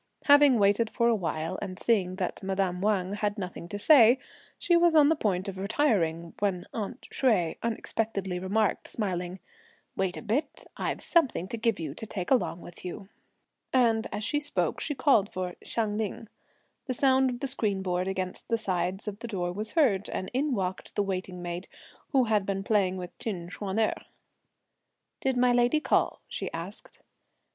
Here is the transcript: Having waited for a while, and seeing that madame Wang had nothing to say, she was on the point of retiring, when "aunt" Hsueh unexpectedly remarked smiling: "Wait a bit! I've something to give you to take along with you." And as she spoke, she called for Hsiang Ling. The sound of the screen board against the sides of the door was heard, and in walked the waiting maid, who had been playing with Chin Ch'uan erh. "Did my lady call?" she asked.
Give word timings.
Having 0.23 0.57
waited 0.57 0.89
for 0.89 1.07
a 1.07 1.13
while, 1.15 1.59
and 1.61 1.77
seeing 1.77 2.15
that 2.15 2.41
madame 2.41 2.81
Wang 2.81 3.13
had 3.13 3.37
nothing 3.37 3.67
to 3.69 3.77
say, 3.77 4.17
she 4.57 4.75
was 4.75 4.95
on 4.95 5.09
the 5.09 5.15
point 5.15 5.47
of 5.47 5.59
retiring, 5.59 6.33
when 6.39 6.65
"aunt" 6.73 7.07
Hsueh 7.11 7.55
unexpectedly 7.61 8.39
remarked 8.39 8.87
smiling: 8.87 9.37
"Wait 9.95 10.17
a 10.17 10.23
bit! 10.23 10.65
I've 10.75 11.01
something 11.01 11.47
to 11.49 11.55
give 11.55 11.79
you 11.79 11.93
to 11.93 12.07
take 12.07 12.31
along 12.31 12.61
with 12.61 12.83
you." 12.83 13.09
And 13.71 14.07
as 14.11 14.23
she 14.23 14.39
spoke, 14.39 14.79
she 14.79 14.95
called 14.95 15.31
for 15.31 15.53
Hsiang 15.63 15.99
Ling. 15.99 16.29
The 16.87 16.95
sound 16.95 17.29
of 17.29 17.39
the 17.39 17.47
screen 17.47 17.83
board 17.83 18.07
against 18.07 18.47
the 18.47 18.57
sides 18.57 19.07
of 19.07 19.19
the 19.19 19.27
door 19.27 19.51
was 19.53 19.73
heard, 19.73 20.09
and 20.09 20.31
in 20.33 20.55
walked 20.55 20.95
the 20.95 21.03
waiting 21.03 21.43
maid, 21.43 21.67
who 22.09 22.23
had 22.23 22.43
been 22.43 22.63
playing 22.63 22.97
with 22.97 23.15
Chin 23.19 23.49
Ch'uan 23.49 23.77
erh. 23.79 24.03
"Did 25.19 25.37
my 25.37 25.51
lady 25.53 25.79
call?" 25.79 26.21
she 26.27 26.51
asked. 26.51 27.01